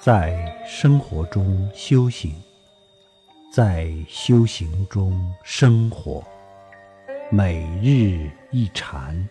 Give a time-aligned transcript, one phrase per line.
[0.00, 2.32] 在生活中修行，
[3.52, 6.22] 在修行中生活，
[7.32, 9.28] 每日一禅，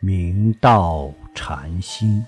[0.00, 2.24] 明道禅心。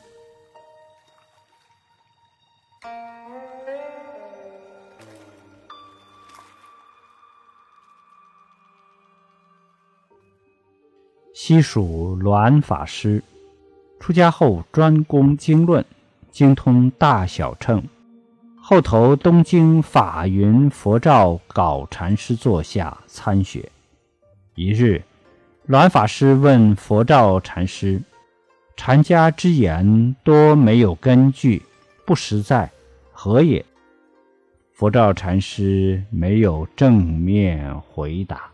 [11.35, 13.25] 西蜀栾法师
[13.99, 15.85] 出家后，专攻经论，
[16.33, 17.81] 精通大小乘。
[18.61, 23.69] 后投东京法云佛照搞禅师座下参学。
[24.55, 25.03] 一日，
[25.67, 28.01] 栾法师问佛照禅师
[28.77, 31.63] ：“禅家之言多没有根据，
[32.07, 32.71] 不实在，
[33.13, 33.65] 何也？”
[34.73, 38.51] 佛照禅师没有正面回答，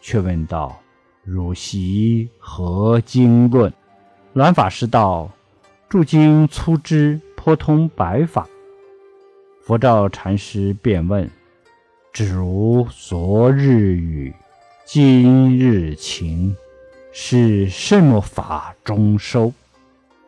[0.00, 0.78] 却问道。
[1.24, 3.72] 汝习何经论？
[4.34, 5.30] 栾法师道：
[5.88, 8.48] 注经粗枝，颇通白法。
[9.64, 11.30] 佛照禅师便问：
[12.12, 14.34] 只如昨日语，
[14.84, 16.56] 今日情，
[17.12, 19.52] 是什么法中收？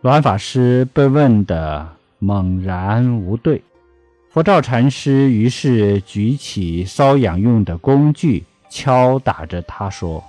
[0.02, 1.88] 栾法师被问得
[2.20, 3.60] 猛然无对。
[4.30, 10.22] 佛照禅师于是举起搔痒用的工具，敲打着他说。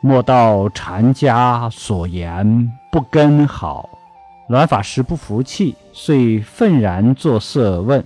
[0.00, 3.98] 莫道禅家所言不根好，
[4.48, 8.04] 栾法师不服气，遂愤然作色问：“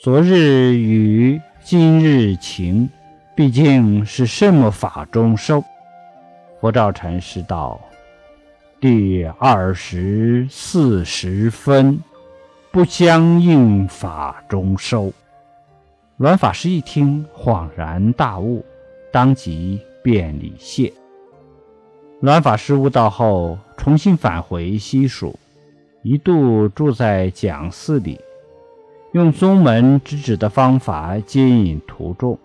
[0.00, 2.88] 昨日雨，今日晴，
[3.34, 5.62] 毕竟是什么法中收？”
[6.60, 7.78] 佛照禅师道
[8.80, 12.00] ：“第二十四十分，
[12.70, 15.12] 不相应法中收。”
[16.18, 18.64] 栾法师一听，恍然大悟，
[19.12, 20.92] 当即便礼谢。
[22.22, 25.38] 栾法师悟道后，重新返回西蜀，
[26.10, 28.18] 一度住在讲寺里，
[29.12, 32.38] 用宗门之指的方法接引徒众，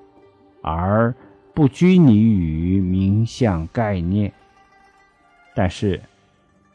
[0.61, 1.15] 而
[1.53, 4.33] 不拘泥于名相概念。
[5.55, 6.01] 但是，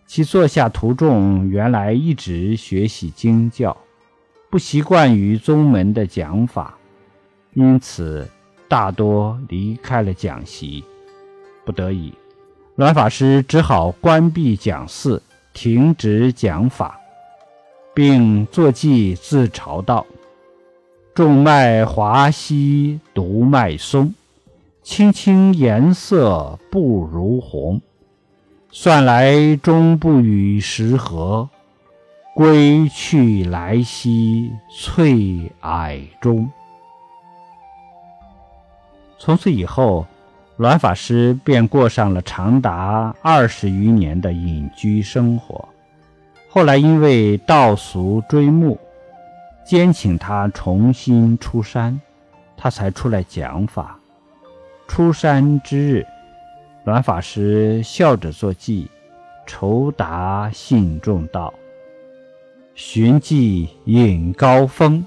[0.07, 3.77] 其座下徒众原来一直学习经教，
[4.49, 6.79] 不习惯于宗门的讲法，
[7.53, 8.27] 因此
[8.67, 10.83] 大多离开了讲席，
[11.67, 12.15] 不得已。
[12.77, 15.23] 栾法师只好关闭讲寺，
[15.61, 17.01] 停止讲法，
[17.93, 20.07] 并作记自嘲道
[21.13, 24.15] ：“众脉华稀独脉松，
[24.85, 27.81] 青青颜色不如红。
[28.71, 31.49] 算来终不与时合，
[32.37, 36.49] 归去来兮翠霭中。”
[39.19, 40.07] 从此以后。
[40.59, 45.69] 栾法师便过上了长达二十余年的隐居生活。
[46.49, 48.77] 后来因为道俗追慕，
[49.65, 52.01] 坚请他重新出山，
[52.57, 54.01] 他才出来讲法。
[54.89, 56.07] 出山之日，
[56.85, 58.91] 栾法师笑着作记，
[59.47, 61.55] 酬答信众道
[62.75, 65.07] ：“寻迹引高峰，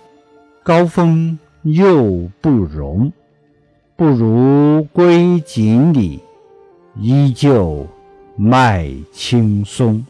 [0.63, 3.11] 高峰又不容。”
[4.01, 6.19] 不如归锦里，
[6.95, 7.85] 依旧
[8.35, 10.03] 脉轻松。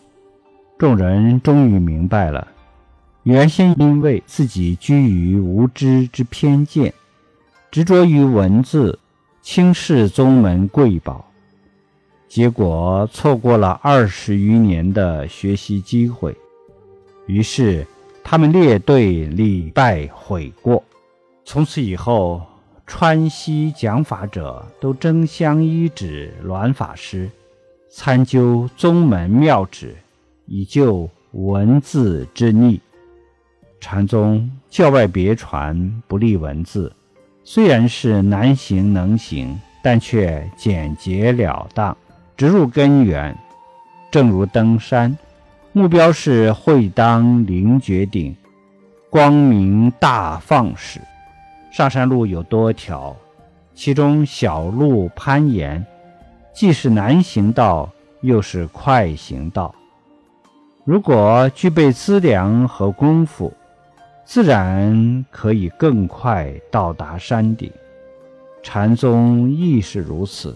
[0.78, 2.48] 众人终于明白了，
[3.24, 6.94] 原先因为自己居于无知之偏见，
[7.70, 8.98] 执着于文字，
[9.42, 11.26] 轻视宗门贵宝，
[12.30, 16.34] 结果错过了二十余年的学习机会。
[17.26, 17.86] 于是
[18.24, 20.82] 他们列队礼拜悔过，
[21.44, 22.42] 从此以后。
[22.94, 27.32] 川西讲法者都争相依止栾法师，
[27.90, 29.96] 参究宗门妙旨，
[30.46, 32.82] 以救文字之逆。
[33.80, 36.94] 禅宗教外别传，不立文字，
[37.46, 41.96] 虽然是难行能行，但却简洁了当，
[42.36, 43.36] 直入根源。
[44.12, 45.18] 正如登山，
[45.72, 48.36] 目标是会当凌绝顶，
[49.10, 51.00] 光明大放矢。
[51.72, 53.16] 上山路有多条，
[53.74, 55.84] 其中小路攀岩，
[56.54, 57.90] 既是难行道，
[58.20, 59.74] 又是快行道。
[60.84, 63.54] 如果具备资粮和功夫，
[64.26, 67.72] 自然可以更快到达山顶。
[68.62, 70.54] 禅宗亦是如此，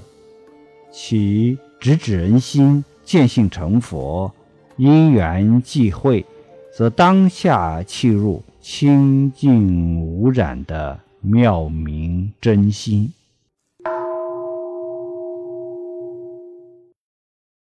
[0.91, 4.29] 其直指人心，见性成佛，
[4.75, 6.25] 因缘际会，
[6.75, 10.99] 则当下契入清净无染的。
[11.25, 13.11] 妙明真心。